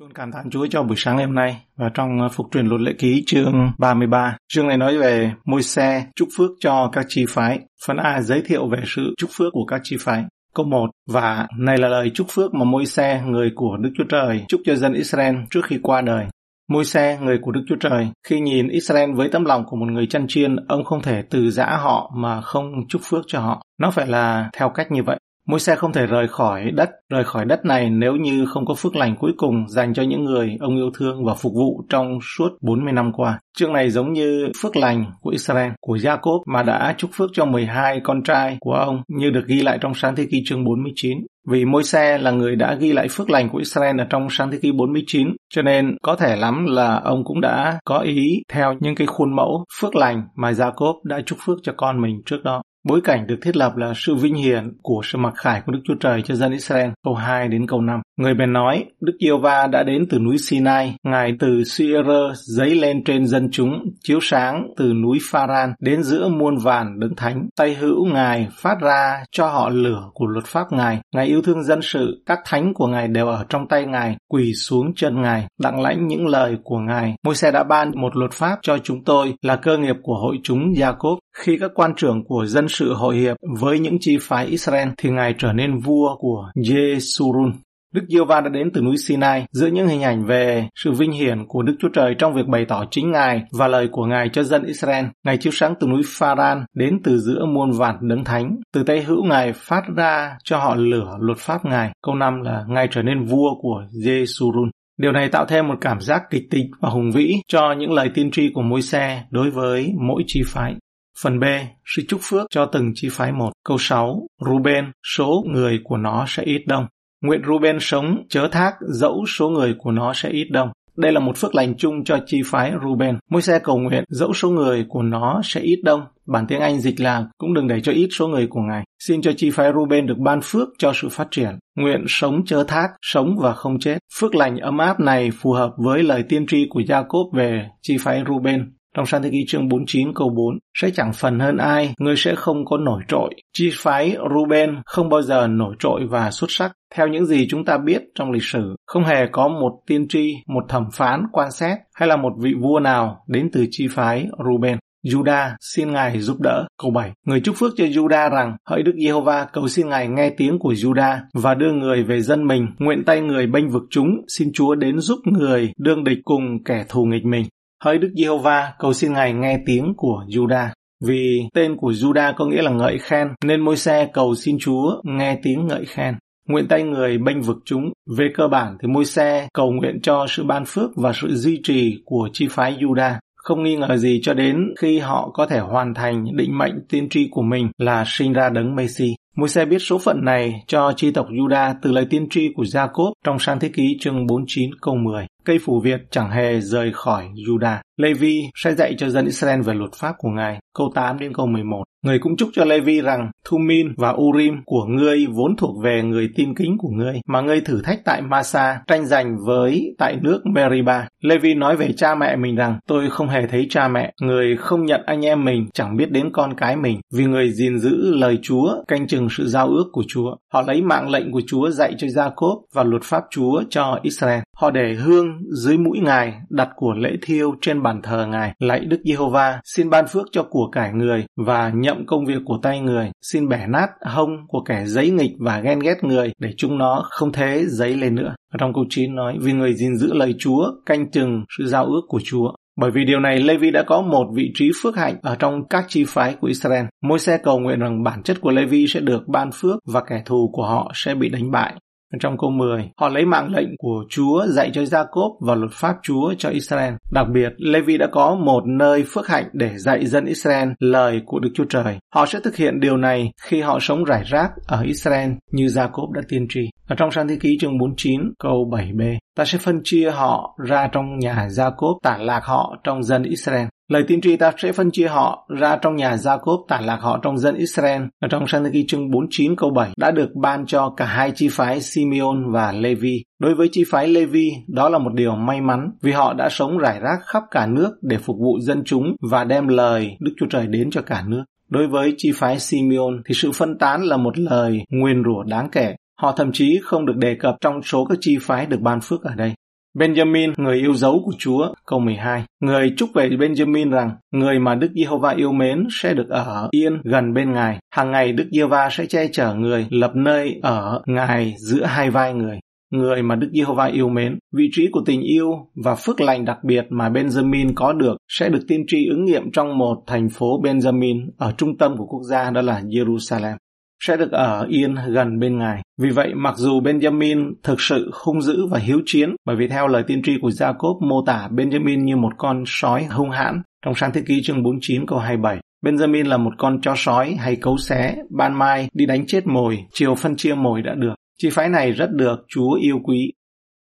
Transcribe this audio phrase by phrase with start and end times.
[0.00, 2.66] Chúng cảm thán Chúa cho buổi sáng ngày hôm nay và trong ờ, phục truyền
[2.66, 4.36] luật lệ ký chương 33.
[4.48, 7.60] Chương này nói về môi xe chúc phước cho các chi phái.
[7.86, 10.24] Phần A giới thiệu về sự chúc phước của các chi phái.
[10.54, 14.04] Câu 1 Và này là lời chúc phước mà môi xe người của Đức Chúa
[14.08, 16.26] Trời chúc cho dân Israel trước khi qua đời.
[16.68, 19.86] Môi xe người của Đức Chúa Trời, khi nhìn Israel với tấm lòng của một
[19.90, 23.62] người chăn chiên, ông không thể từ giã họ mà không chúc phước cho họ.
[23.80, 25.18] Nó phải là theo cách như vậy.
[25.48, 28.74] Môi xe không thể rời khỏi đất, rời khỏi đất này nếu như không có
[28.74, 32.18] phước lành cuối cùng dành cho những người ông yêu thương và phục vụ trong
[32.36, 33.40] suốt 40 năm qua.
[33.58, 37.44] Chương này giống như phước lành của Israel, của Jacob mà đã chúc phước cho
[37.44, 41.18] 12 con trai của ông như được ghi lại trong sáng thế ký chương 49.
[41.50, 44.50] Vì môi xe là người đã ghi lại phước lành của Israel ở trong sáng
[44.50, 48.74] thế ký 49, cho nên có thể lắm là ông cũng đã có ý theo
[48.80, 52.42] những cái khuôn mẫu phước lành mà Jacob đã chúc phước cho con mình trước
[52.44, 52.62] đó.
[52.84, 55.80] Bối cảnh được thiết lập là sự vinh hiển của sự mặc khải của Đức
[55.84, 58.00] Chúa Trời cho dân Israel, câu 2 đến câu 5.
[58.16, 62.74] Người bèn nói, Đức Yêu Va đã đến từ núi Sinai, Ngài từ Seir dấy
[62.74, 67.48] lên trên dân chúng, chiếu sáng từ núi Pharan đến giữa muôn vàn đấng thánh.
[67.56, 70.98] Tay hữu Ngài phát ra cho họ lửa của luật pháp Ngài.
[71.14, 74.52] Ngài yêu thương dân sự, các thánh của Ngài đều ở trong tay Ngài, quỳ
[74.54, 77.14] xuống chân Ngài, đặng lãnh những lời của Ngài.
[77.24, 80.36] Môi xe đã ban một luật pháp cho chúng tôi là cơ nghiệp của hội
[80.42, 81.18] chúng Jacob.
[81.38, 85.10] Khi các quan trưởng của dân sự hội hiệp với những chi phái Israel thì
[85.10, 87.52] Ngài trở nên vua của Jesurun.
[87.94, 91.12] Đức giê va đã đến từ núi Sinai giữa những hình ảnh về sự vinh
[91.12, 94.28] hiển của Đức Chúa Trời trong việc bày tỏ chính Ngài và lời của Ngài
[94.32, 95.04] cho dân Israel.
[95.24, 98.56] Ngài chiếu sáng từ núi Pharan đến từ giữa muôn vạn đấng thánh.
[98.74, 101.90] Từ tay hữu Ngài phát ra cho họ lửa luật pháp Ngài.
[102.02, 104.70] Câu 5 là Ngài trở nên vua của Jeshurun.
[105.00, 108.10] Điều này tạo thêm một cảm giác kịch tính và hùng vĩ cho những lời
[108.14, 110.74] tiên tri của môi xe đối với mỗi chi phái.
[111.22, 111.44] Phần B,
[111.84, 113.50] sự chúc phước cho từng chi phái một.
[113.64, 114.84] Câu 6, Ruben,
[115.16, 116.86] số người của nó sẽ ít đông.
[117.22, 120.68] Nguyện Ruben sống chớ thác dẫu số người của nó sẽ ít đông.
[120.96, 123.18] Đây là một phước lành chung cho chi phái Ruben.
[123.30, 126.00] Môi xe cầu nguyện dẫu số người của nó sẽ ít đông.
[126.26, 128.84] Bản tiếng Anh dịch là cũng đừng để cho ít số người của Ngài.
[128.98, 131.58] Xin cho chi phái Ruben được ban phước cho sự phát triển.
[131.76, 133.98] Nguyện sống chớ thác, sống và không chết.
[134.20, 137.96] Phước lành ấm áp này phù hợp với lời tiên tri của Jacob về chi
[138.00, 141.94] phái Ruben trong Sáng thế ký chương 49 câu 4, sẽ chẳng phần hơn ai,
[141.98, 143.34] người sẽ không có nổi trội.
[143.52, 146.72] Chi phái Ruben không bao giờ nổi trội và xuất sắc.
[146.94, 150.34] Theo những gì chúng ta biết trong lịch sử, không hề có một tiên tri,
[150.46, 154.26] một thẩm phán quan xét hay là một vị vua nào đến từ chi phái
[154.44, 154.78] Ruben.
[155.06, 156.66] Juda xin Ngài giúp đỡ.
[156.82, 157.12] Câu 7.
[157.26, 160.72] Người chúc phước cho Juda rằng, hỡi Đức Giê-hô-va cầu xin Ngài nghe tiếng của
[160.72, 164.74] Juda và đưa người về dân mình, nguyện tay người bênh vực chúng, xin Chúa
[164.74, 167.44] đến giúp người đương địch cùng kẻ thù nghịch mình.
[167.84, 170.68] Hỡi Đức Giê-hô-va, cầu xin Ngài nghe tiếng của Juda.
[171.04, 175.00] Vì tên của Juda có nghĩa là ngợi khen, nên môi xe cầu xin Chúa
[175.04, 176.14] nghe tiếng ngợi khen.
[176.48, 177.92] Nguyện tay người bênh vực chúng.
[178.18, 181.60] Về cơ bản thì môi xe cầu nguyện cho sự ban phước và sự duy
[181.62, 183.14] trì của chi phái Juda.
[183.36, 187.08] Không nghi ngờ gì cho đến khi họ có thể hoàn thành định mệnh tiên
[187.08, 189.14] tri của mình là sinh ra đấng Messi.
[189.38, 192.62] Môi xe biết số phận này cho chi tộc Juda từ lời tiên tri của
[192.62, 196.92] Jacob trong sang thế ký chương 49 câu 10 cây phủ Việt chẳng hề rời
[196.92, 197.76] khỏi Juda.
[197.96, 201.46] Levi sẽ dạy cho dân Israel về luật pháp của Ngài, câu 8 đến câu
[201.46, 201.82] 11.
[202.04, 206.28] Người cũng chúc cho Levi rằng Thumin và Urim của ngươi vốn thuộc về người
[206.36, 210.42] tin kính của ngươi, mà ngươi thử thách tại Masa, tranh giành với tại nước
[210.46, 211.08] Meriba.
[211.22, 214.84] Levi nói về cha mẹ mình rằng, tôi không hề thấy cha mẹ, người không
[214.84, 218.38] nhận anh em mình, chẳng biết đến con cái mình, vì người gìn giữ lời
[218.42, 220.36] Chúa, canh chừng sự giao ước của Chúa.
[220.52, 224.40] Họ lấy mạng lệnh của Chúa dạy cho Jacob và luật pháp Chúa cho Israel.
[224.56, 225.26] Họ để hương
[225.62, 229.90] dưới mũi Ngài, đặt của lễ thiêu trên bàn thờ Ngài, lạy Đức Giê-hô-va, xin
[229.90, 233.66] ban phước cho của cải người và nhậm công việc của tay người, xin bẻ
[233.66, 237.64] nát hông của kẻ giấy nghịch và ghen ghét người để chúng nó không thế
[237.68, 238.34] giấy lên nữa.
[238.52, 241.84] Ở trong câu 9 nói, vì người gìn giữ lời Chúa, canh chừng sự giao
[241.86, 242.52] ước của Chúa.
[242.80, 245.84] Bởi vì điều này, Levi đã có một vị trí phước hạnh ở trong các
[245.88, 246.84] chi phái của Israel.
[247.02, 250.22] Môi xe cầu nguyện rằng bản chất của Levi sẽ được ban phước và kẻ
[250.26, 251.74] thù của họ sẽ bị đánh bại.
[252.20, 255.96] Trong câu 10, họ lấy mạng lệnh của Chúa dạy cho Jacob và luật pháp
[256.02, 256.94] Chúa cho Israel.
[257.12, 261.38] Đặc biệt, Levi đã có một nơi phước hạnh để dạy dân Israel lời của
[261.38, 261.98] Đức Chúa Trời.
[262.14, 266.12] Họ sẽ thực hiện điều này khi họ sống rải rác ở Israel như Jacob
[266.12, 266.60] đã tiên tri.
[266.88, 270.88] Ở trong Sáng thế ký chương 49 câu 7b, ta sẽ phân chia họ ra
[270.92, 273.66] trong nhà Jacob tản lạc họ trong dân Israel.
[273.88, 277.20] Lời tiên tri ta sẽ phân chia họ ra trong nhà Jacob tản lạc họ
[277.22, 278.02] trong dân Israel.
[278.20, 281.48] Ở trong sang thế chương 49 câu 7 đã được ban cho cả hai chi
[281.50, 283.24] phái Simeon và Levi.
[283.38, 286.78] Đối với chi phái Levi, đó là một điều may mắn vì họ đã sống
[286.78, 290.46] rải rác khắp cả nước để phục vụ dân chúng và đem lời Đức Chúa
[290.50, 291.44] Trời đến cho cả nước.
[291.68, 295.68] Đối với chi phái Simeon thì sự phân tán là một lời nguyên rủa đáng
[295.72, 295.94] kể.
[296.18, 299.22] Họ thậm chí không được đề cập trong số các chi phái được ban phước
[299.22, 299.54] ở đây.
[299.94, 302.44] Benjamin, người yêu dấu của Chúa, câu 12.
[302.60, 307.00] Người chúc về Benjamin rằng, người mà Đức Giê-hô-va yêu mến sẽ được ở yên
[307.04, 307.78] gần bên Ngài.
[307.90, 312.34] Hàng ngày Đức Giê-hô-va sẽ che chở người, lập nơi ở Ngài giữa hai vai
[312.34, 312.58] người.
[312.90, 315.50] Người mà Đức Giê-hô-va yêu mến, vị trí của tình yêu
[315.84, 319.50] và phước lành đặc biệt mà Benjamin có được sẽ được tiên tri ứng nghiệm
[319.52, 323.56] trong một thành phố Benjamin ở trung tâm của quốc gia đó là Jerusalem
[324.00, 325.82] sẽ được ở yên gần bên Ngài.
[325.98, 329.88] Vì vậy, mặc dù Benjamin thực sự hung dữ và hiếu chiến, bởi vì theo
[329.88, 333.94] lời tiên tri của Jacob mô tả Benjamin như một con sói hung hãn trong
[333.94, 335.60] sáng thế ký chương 49 câu 27.
[335.84, 339.78] Benjamin là một con chó sói hay cấu xé, ban mai đi đánh chết mồi,
[339.92, 341.14] chiều phân chia mồi đã được.
[341.38, 343.32] Chi phái này rất được Chúa yêu quý.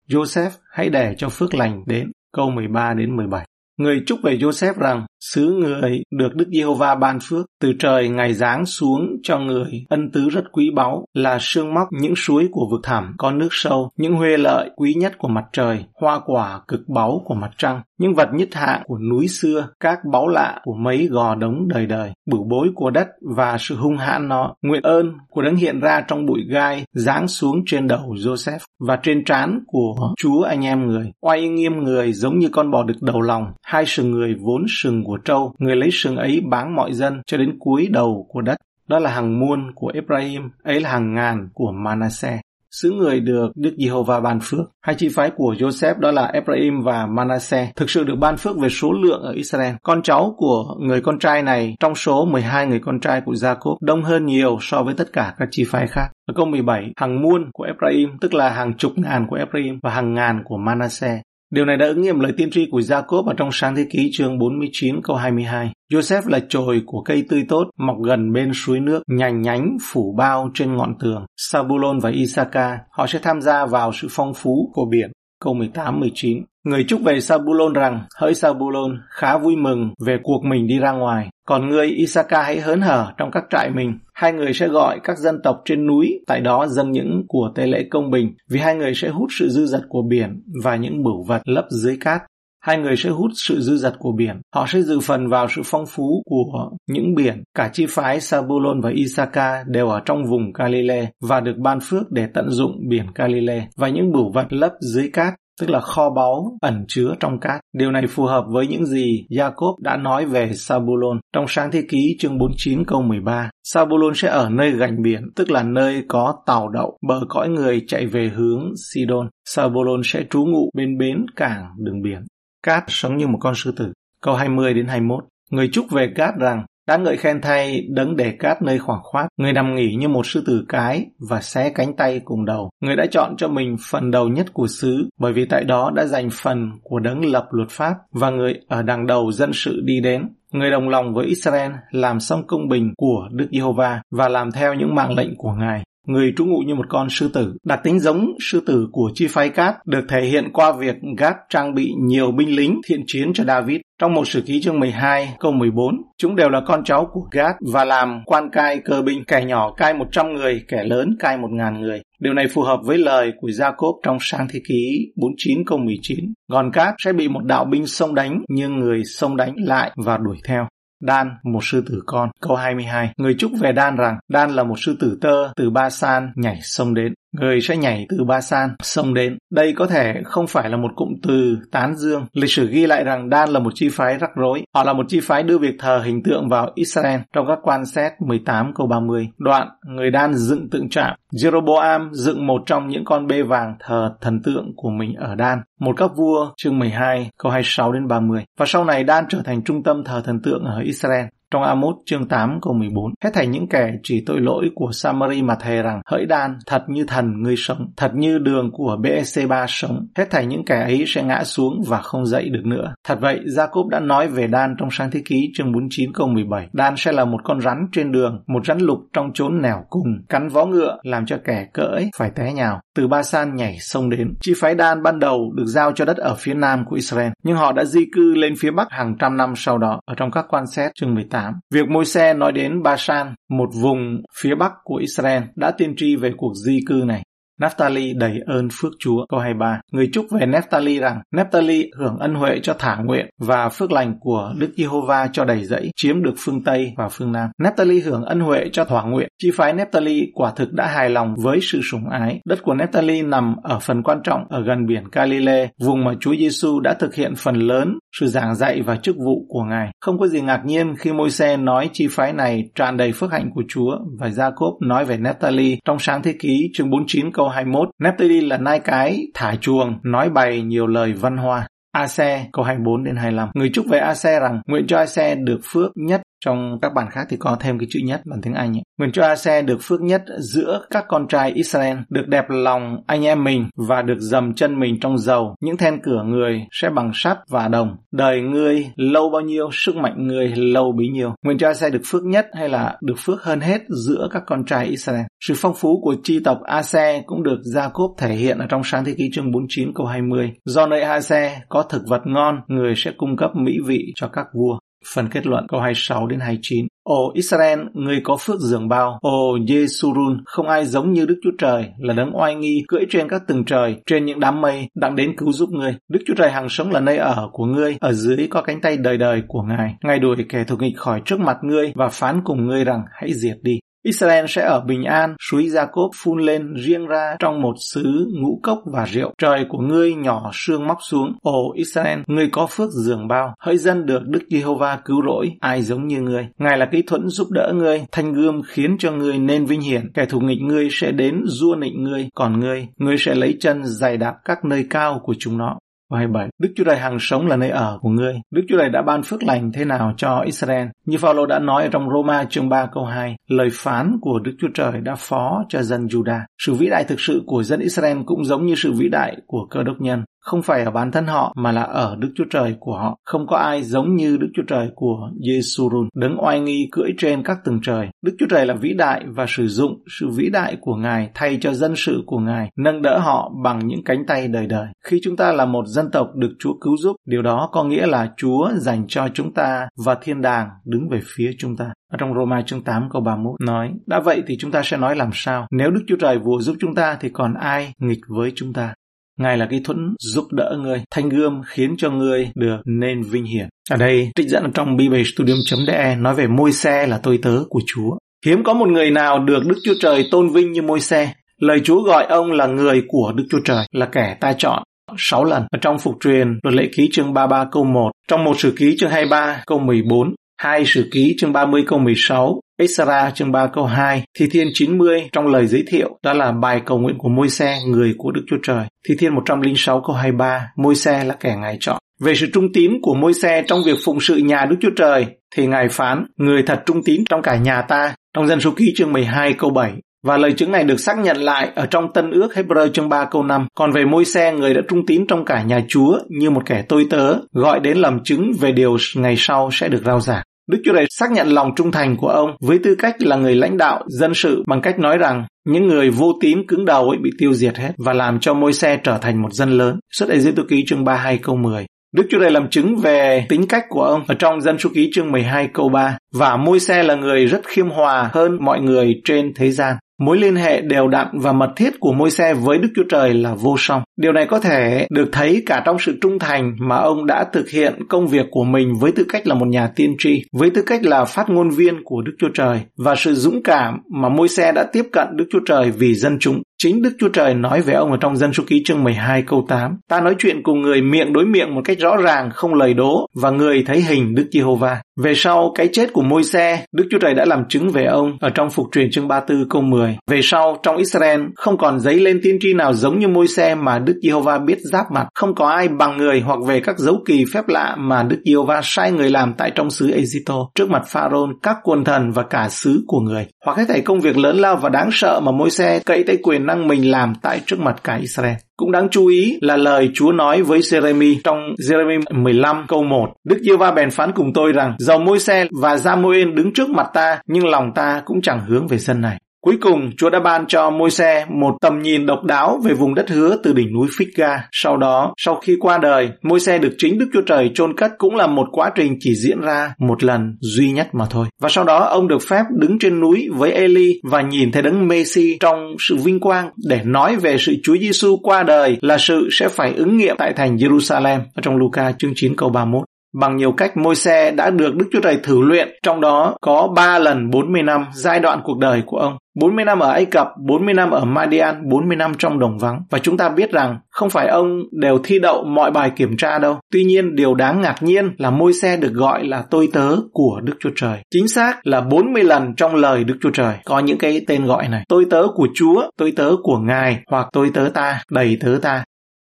[0.08, 2.10] Joseph hãy để cho phước lành đến.
[2.32, 3.46] Câu 13 đến 17.
[3.79, 8.35] Người chúc về Joseph rằng, xứ người được Đức Giê-hô-va ban phước, từ trời ngày
[8.35, 9.85] giáng xuống cho người.
[9.88, 13.49] Ân tứ rất quý báu, là sương móc những suối của vực thẳm, có nước
[13.50, 17.50] sâu, những huê lợi quý nhất của mặt trời, hoa quả cực báu của mặt
[17.59, 21.69] trăng, những vật nhất hạng của núi xưa, các báu lạ của mấy gò đống
[21.69, 22.12] đời đời.
[22.31, 26.00] Bửu bối của đất và sự hung hãn nó, nguyện ơn của đấng hiện ra
[26.09, 30.87] trong bụi gai, giáng xuống trên đầu Joseph và trên trán của Chúa anh em
[30.87, 31.12] người.
[31.20, 35.05] Oai nghiêm người giống như con bò đực đầu lòng hai sừng người vốn sừng
[35.05, 38.56] của trâu, người lấy sừng ấy báng mọi dân cho đến cuối đầu của đất.
[38.88, 42.40] Đó là hàng muôn của Ephraim, ấy là hàng ngàn của Manasseh.
[42.70, 44.70] sứ người được Đức Giê-hô-va ban phước.
[44.82, 48.58] Hai chi phái của Joseph đó là Ephraim và Manasseh thực sự được ban phước
[48.58, 49.75] về số lượng ở Israel.
[49.82, 53.76] Con cháu của người con trai này trong số 12 người con trai của Jacob
[53.81, 56.06] đông hơn nhiều so với tất cả các chi phái khác.
[56.26, 59.90] Ở câu 17, hàng muôn của Ephraim tức là hàng chục ngàn của Ephraim và
[59.90, 61.20] hàng ngàn của Manasseh.
[61.55, 64.11] Điều này đã ứng nghiệm lời tiên tri của Jacob ở trong sáng thế ký
[64.12, 65.73] chương 49 câu 22.
[65.93, 70.15] Joseph là chồi của cây tươi tốt, mọc gần bên suối nước, nhành nhánh, phủ
[70.19, 71.27] bao trên ngọn tường.
[71.37, 75.11] Sabulon và Isaka, họ sẽ tham gia vào sự phong phú của biển.
[75.44, 80.67] Câu 18-19 Người chúc về Sabulon rằng, hỡi Sabulon, khá vui mừng về cuộc mình
[80.67, 81.29] đi ra ngoài.
[81.46, 83.99] Còn người Isaka hãy hớn hở trong các trại mình.
[84.14, 87.67] Hai người sẽ gọi các dân tộc trên núi, tại đó dâng những của tế
[87.67, 91.02] lễ công bình, vì hai người sẽ hút sự dư dật của biển và những
[91.02, 92.23] bửu vật lấp dưới cát.
[92.64, 94.40] Hai người sẽ hút sự dư dật của biển.
[94.55, 97.43] Họ sẽ dự phần vào sự phong phú của những biển.
[97.55, 102.11] Cả chi phái Sabulon và Isaka đều ở trong vùng Galilee và được ban phước
[102.11, 106.11] để tận dụng biển Galilee và những bửu vật lấp dưới cát tức là kho
[106.11, 107.61] báu ẩn chứa trong cát.
[107.72, 111.82] Điều này phù hợp với những gì Jacob đã nói về Sabulon trong sáng thế
[111.88, 113.50] ký chương 49 câu 13.
[113.64, 117.82] Sabulon sẽ ở nơi gành biển, tức là nơi có tàu đậu, bờ cõi người
[117.87, 119.28] chạy về hướng Sidon.
[119.49, 122.20] Sabulon sẽ trú ngụ bên bến cảng đường biển.
[122.66, 123.93] Cát sống như một con sư tử.
[124.20, 125.25] Câu 20 đến 21.
[125.50, 129.26] Người chúc về Cát rằng đã ngợi khen thay đấng để cát nơi khoảng khoát.
[129.37, 132.70] Người nằm nghỉ như một sư tử cái và xé cánh tay cùng đầu.
[132.81, 136.05] Người đã chọn cho mình phần đầu nhất của xứ, bởi vì tại đó đã
[136.05, 140.00] dành phần của đấng lập luật pháp và người ở đằng đầu dân sự đi
[140.00, 140.28] đến.
[140.52, 144.75] Người đồng lòng với Israel làm xong công bình của Đức Giê-hô-va và làm theo
[144.75, 147.56] những mạng lệnh của Ngài người trú ngụ như một con sư tử.
[147.65, 151.35] Đặc tính giống sư tử của chi phái Cát được thể hiện qua việc Gad
[151.49, 153.81] trang bị nhiều binh lính thiện chiến cho David.
[153.99, 157.55] Trong một sử ký chương 12 câu 14, chúng đều là con cháu của Gad
[157.73, 161.81] và làm quan cai cơ binh, kẻ nhỏ cai 100 người, kẻ lớn cai 1.000
[161.81, 162.03] người.
[162.21, 166.19] Điều này phù hợp với lời của Jacob trong sang thế ký 49 câu 19.
[166.49, 170.19] Gòn cát sẽ bị một đạo binh sông đánh, nhưng người sông đánh lại và
[170.19, 170.69] đuổi theo.
[171.05, 172.31] Đan, một sư tử con.
[172.41, 173.13] Câu 22.
[173.17, 176.58] Người chúc về Đan rằng Đan là một sư tử tơ từ Ba San nhảy
[176.63, 179.38] sông đến người sẽ nhảy từ Ba San sông đến.
[179.50, 182.26] Đây có thể không phải là một cụm từ tán dương.
[182.32, 184.62] Lịch sử ghi lại rằng Dan là một chi phái rắc rối.
[184.74, 187.86] Họ là một chi phái đưa việc thờ hình tượng vào Israel trong các quan
[187.86, 189.29] xét 18 câu 30.
[189.38, 191.17] Đoạn, người Dan dựng tượng trạm.
[191.32, 195.58] Jeroboam dựng một trong những con bê vàng thờ thần tượng của mình ở Dan.
[195.81, 198.44] Một các vua chương 12 câu 26 đến 30.
[198.58, 201.24] Và sau này Dan trở thành trung tâm thờ thần tượng ở Israel.
[201.51, 205.43] Trong Amos chương 8 câu 14, hết thảy những kẻ chỉ tội lỗi của Samari
[205.43, 209.65] mà thề rằng hỡi đan, thật như thần ngươi sống, thật như đường của BEC3
[209.69, 212.94] sống, hết thảy những kẻ ấy sẽ ngã xuống và không dậy được nữa.
[213.06, 216.69] Thật vậy, Jacob đã nói về đan trong sáng thế ký chương 49 câu 17,
[216.72, 220.08] đan sẽ là một con rắn trên đường, một rắn lục trong chốn nẻo cùng,
[220.29, 222.81] cắn vó ngựa làm cho kẻ cưỡi phải té nhào.
[222.96, 226.17] Từ Ba San nhảy sông đến, chi phái đan ban đầu được giao cho đất
[226.17, 229.36] ở phía nam của Israel, nhưng họ đã di cư lên phía bắc hàng trăm
[229.36, 231.55] năm sau đó ở trong các quan xét chương 18 8.
[231.74, 236.17] Việc môi xe nói đến Bashan, một vùng phía bắc của Israel, đã tiên tri
[236.17, 237.22] về cuộc di cư này.
[237.60, 239.27] Naphtali đầy ơn phước Chúa.
[239.29, 239.81] Câu 23.
[239.93, 244.15] Người chúc về Naphtali rằng Naphtali hưởng ân huệ cho thả nguyện và phước lành
[244.20, 247.51] của Đức Giê-hô-va cho đầy dẫy, chiếm được phương Tây và phương Nam.
[247.58, 249.29] Naphtali hưởng ân huệ cho thỏa nguyện.
[249.43, 252.41] Chi phái Naphtali quả thực đã hài lòng với sự sủng ái.
[252.44, 256.34] Đất của Naphtali nằm ở phần quan trọng ở gần biển Galilee, vùng mà Chúa
[256.36, 259.91] Giêsu đã thực hiện phần lớn sự giảng dạy và chức vụ của Ngài.
[260.01, 263.33] Không có gì ngạc nhiên khi môi xe nói chi phái này tràn đầy phước
[263.33, 267.49] hạnh của Chúa và Jacob nói về Naphtali trong sáng thế ký chương 49 câu
[267.49, 267.89] 21.
[268.03, 271.67] Naphtali là nai cái, thả chuồng, nói bày nhiều lời văn hoa.
[271.94, 273.49] Ase câu 24 đến 25.
[273.55, 277.27] Người chúc về Ase rằng nguyện cho Ase được phước nhất trong các bản khác
[277.31, 278.82] thì có thêm cái chữ nhất bản tiếng Anh ấy.
[278.98, 283.24] Nguyện cho Ase được phước nhất giữa các con trai Israel, được đẹp lòng anh
[283.24, 285.55] em mình và được dầm chân mình trong dầu.
[285.60, 287.96] Những then cửa người sẽ bằng sắt và đồng.
[288.13, 291.34] Đời ngươi lâu bao nhiêu, sức mạnh ngươi lâu bấy nhiêu.
[291.44, 294.65] Nguyện cho Ase được phước nhất hay là được phước hơn hết giữa các con
[294.65, 295.24] trai Israel.
[295.46, 299.05] Sự phong phú của chi tộc Ase cũng được Jacob thể hiện ở trong sáng
[299.05, 300.53] thế ký chương 49 câu 20.
[300.65, 304.46] Do nơi Ase có thực vật ngon, người sẽ cung cấp mỹ vị cho các
[304.55, 304.79] vua.
[305.15, 306.87] Phần kết luận câu 26 đến 29.
[307.03, 309.19] Ồ Israel, người có phước dường bao.
[309.23, 313.29] Ồ Jesurun, không ai giống như Đức Chúa Trời, là đấng oai nghi, cưỡi trên
[313.29, 315.94] các tầng trời, trên những đám mây, đặng đến cứu giúp ngươi.
[316.08, 318.96] Đức Chúa Trời hàng sống là nơi ở của ngươi, ở dưới có cánh tay
[318.96, 319.94] đời đời của Ngài.
[320.05, 323.32] Ngài đuổi kẻ thù nghịch khỏi trước mặt ngươi và phán cùng ngươi rằng hãy
[323.34, 323.79] diệt đi.
[324.05, 328.61] Israel sẽ ở bình an, suối Jacob phun lên riêng ra trong một xứ ngũ
[328.63, 329.32] cốc và rượu.
[329.39, 331.32] Trời của ngươi nhỏ sương móc xuống.
[331.43, 333.55] Ồ Israel, ngươi có phước dường bao.
[333.61, 336.46] Hỡi dân được Đức Giê-hô-va cứu rỗi, ai giống như ngươi.
[336.58, 340.13] Ngài là kỹ thuẫn giúp đỡ ngươi, thanh gươm khiến cho ngươi nên vinh hiển.
[340.15, 343.84] Kẻ thù nghịch ngươi sẽ đến rua nịnh ngươi, còn ngươi, ngươi sẽ lấy chân
[343.84, 345.79] giày đạp các nơi cao của chúng nó.
[346.15, 346.49] Câu 27.
[346.59, 348.35] Đức Chúa Trời hằng sống là nơi ở của ngươi.
[348.51, 350.87] Đức Chúa Trời đã ban phước lành thế nào cho Israel?
[351.06, 354.53] Như Phaolô đã nói ở trong Roma chương 3 câu 2, lời phán của Đức
[354.61, 356.41] Chúa Trời đã phó cho dân Judah.
[356.59, 359.67] Sự vĩ đại thực sự của dân Israel cũng giống như sự vĩ đại của
[359.71, 362.77] cơ đốc nhân không phải ở bản thân họ mà là ở Đức Chúa Trời
[362.81, 363.19] của họ.
[363.24, 367.43] Không có ai giống như Đức Chúa Trời của Giê-su-run đấng oai nghi cưỡi trên
[367.43, 368.08] các tầng trời.
[368.22, 371.58] Đức Chúa Trời là vĩ đại và sử dụng sự vĩ đại của Ngài thay
[371.60, 374.86] cho dân sự của Ngài, nâng đỡ họ bằng những cánh tay đời đời.
[375.05, 378.06] Khi chúng ta là một dân tộc được Chúa cứu giúp, điều đó có nghĩa
[378.06, 381.93] là Chúa dành cho chúng ta và thiên đàng đứng về phía chúng ta.
[382.13, 385.17] Ở trong Roma chương 8 câu 31 nói, đã vậy thì chúng ta sẽ nói
[385.17, 385.67] làm sao?
[385.70, 388.94] Nếu Đức Chúa Trời vừa giúp chúng ta thì còn ai nghịch với chúng ta?
[389.38, 393.44] Ngài là cái thuẫn giúp đỡ người, thanh gươm khiến cho người được nên vinh
[393.44, 393.69] hiển.
[393.91, 397.81] Ở đây, trích dẫn ở trong biblestudium.de nói về môi xe là tôi tớ của
[397.86, 398.10] Chúa.
[398.46, 401.32] Hiếm có một người nào được Đức Chúa Trời tôn vinh như môi xe.
[401.60, 404.82] Lời Chúa gọi ông là người của Đức Chúa Trời, là kẻ ta chọn.
[405.19, 408.60] 6 lần ở trong phục truyền luật lệ ký chương 33 câu 1, trong một
[408.60, 413.52] sử ký chương 23 câu 14, hai sử ký chương 30 câu 16, Esra chương
[413.52, 417.19] 3 câu 2, Thi Thiên 90 trong lời giới thiệu đó là bài cầu nguyện
[417.19, 418.86] của môi xe người của Đức Chúa Trời.
[419.08, 421.98] Thi Thiên 106 câu 23, môi xe là kẻ Ngài chọn.
[422.20, 425.26] Về sự trung tín của môi xe trong việc phụng sự nhà Đức Chúa Trời,
[425.56, 428.93] thì Ngài phán, người thật trung tín trong cả nhà ta, trong dân số ký
[428.96, 429.93] chương 12 câu 7.
[430.24, 433.24] Và lời chứng này được xác nhận lại ở trong Tân ước Hebrew chương 3
[433.24, 433.66] câu 5.
[433.74, 436.84] Còn về môi xe, người đã trung tín trong cả nhà Chúa như một kẻ
[436.88, 440.43] tôi tớ, gọi đến làm chứng về điều ngày sau sẽ được rao giảng.
[440.71, 443.55] Đức Chúa Trời xác nhận lòng trung thành của ông với tư cách là người
[443.55, 447.19] lãnh đạo dân sự bằng cách nói rằng, những người vô tín cứng đầu ấy
[447.23, 449.99] bị tiêu diệt hết và làm cho môi xe trở thành một dân lớn.
[450.13, 451.87] Xuất Ê Tô Ký chương 32 câu 10.
[452.15, 455.11] Đức Chúa Trời làm chứng về tính cách của ông ở trong dân số ký
[455.15, 459.21] chương 12 câu 3 và môi xe là người rất khiêm hòa hơn mọi người
[459.25, 459.97] trên thế gian.
[460.21, 463.35] Mối liên hệ đều đặn và mật thiết của môi xe với Đức Chúa Trời
[463.35, 464.03] là vô song.
[464.17, 467.71] Điều này có thể được thấy cả trong sự trung thành mà ông đã thực
[467.71, 470.83] hiện công việc của mình với tư cách là một nhà tiên tri, với tư
[470.87, 474.49] cách là phát ngôn viên của Đức Chúa Trời và sự dũng cảm mà môi
[474.49, 476.63] xe đã tiếp cận Đức Chúa Trời vì dân chúng.
[476.78, 479.64] Chính Đức Chúa Trời nói về ông ở trong dân số ký chương 12 câu
[479.69, 479.98] 8.
[480.08, 483.26] Ta nói chuyện cùng người miệng đối miệng một cách rõ ràng, không lời đố,
[483.34, 485.00] và người thấy hình Đức Giê-hô-va.
[485.22, 488.36] Về sau cái chết của môi xe, Đức Chúa Trời đã làm chứng về ông
[488.40, 490.16] ở trong phục truyền chương 34 câu 10.
[490.31, 493.74] Về sau, trong Israel, không còn giấy lên tiên tri nào giống như môi xe
[493.74, 495.26] mà Đức Giê-hô-va biết giáp mặt.
[495.34, 498.81] Không có ai bằng người hoặc về các dấu kỳ phép lạ mà Đức Giê-hô-va
[498.82, 502.69] sai người làm tại trong xứ Egypto, trước mặt Pharaoh, các quần thần và cả
[502.69, 503.46] xứ của người.
[503.64, 506.36] Hoặc hết thảy công việc lớn lao và đáng sợ mà môi xe cậy tay
[506.43, 508.55] quyền năng mình làm tại trước mặt cả Israel.
[508.77, 513.33] Cũng đáng chú ý là lời Chúa nói với Jeremy trong Jeremy 15 câu 1.
[513.44, 516.90] Đức giê va bèn phán cùng tôi rằng, dầu môi xe và Samuel đứng trước
[516.90, 519.38] mặt ta, nhưng lòng ta cũng chẳng hướng về dân này.
[519.64, 523.31] Cuối cùng, Chúa đã ban cho Môi-se một tầm nhìn độc đáo về vùng đất
[523.31, 524.57] hứa từ đỉnh núi Phích-ga.
[524.73, 528.37] Sau đó, sau khi qua đời, Môi-se được chính Đức Chúa Trời chôn cất cũng
[528.37, 531.47] là một quá trình chỉ diễn ra một lần duy nhất mà thôi.
[531.61, 535.09] Và sau đó ông được phép đứng trên núi với Eli và nhìn thấy đấng
[535.09, 539.49] Messi trong sự vinh quang để nói về sự Chúa Giêsu qua đời là sự
[539.51, 543.05] sẽ phải ứng nghiệm tại thành Jerusalem ở trong Luca chương 9 câu 31.
[543.40, 546.88] Bằng nhiều cách môi xe đã được Đức Chúa Trời thử luyện, trong đó có
[546.97, 549.37] 3 lần 40 năm giai đoạn cuộc đời của ông.
[549.55, 553.01] 40 năm ở Ai Cập, 40 năm ở Madian, 40 năm trong đồng vắng.
[553.11, 556.59] Và chúng ta biết rằng không phải ông đều thi đậu mọi bài kiểm tra
[556.59, 556.79] đâu.
[556.92, 560.61] Tuy nhiên, điều đáng ngạc nhiên là môi xe được gọi là tôi tớ của
[560.62, 561.18] Đức Chúa Trời.
[561.31, 564.88] Chính xác là 40 lần trong lời Đức Chúa Trời có những cái tên gọi
[564.88, 565.05] này.
[565.09, 569.05] Tôi tớ của Chúa, tôi tớ của Ngài hoặc tôi tớ ta, đầy tớ ta.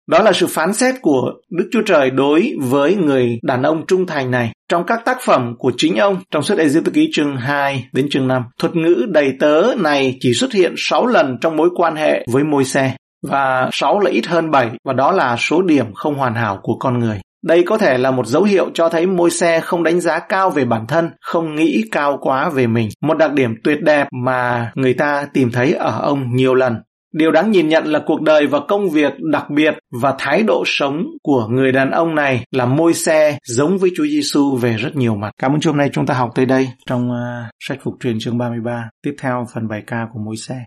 [0.07, 4.07] Đó là sự phán xét của Đức Chúa Trời đối với người đàn ông trung
[4.07, 4.53] thành này.
[4.69, 8.07] Trong các tác phẩm của chính ông, trong suốt Ai Cập ký chương 2 đến
[8.11, 11.97] chương 5, thuật ngữ đầy tớ này chỉ xuất hiện 6 lần trong mối quan
[11.97, 15.95] hệ với môi xe và 6 là ít hơn 7 và đó là số điểm
[15.95, 17.21] không hoàn hảo của con người.
[17.47, 20.51] Đây có thể là một dấu hiệu cho thấy môi xe không đánh giá cao
[20.51, 22.89] về bản thân, không nghĩ cao quá về mình.
[23.03, 26.77] Một đặc điểm tuyệt đẹp mà người ta tìm thấy ở ông nhiều lần.
[27.19, 30.63] Điều đáng nhìn nhận là cuộc đời và công việc đặc biệt và thái độ
[30.67, 34.97] sống của người đàn ông này là môi xe giống với Chúa Giêsu về rất
[34.97, 35.31] nhiều mặt.
[35.39, 38.39] Cảm ơn hôm nay chúng ta học tới đây trong uh, sách phục truyền chương
[38.39, 38.91] 33.
[39.03, 40.65] Tiếp theo phần bài ca của môi xe.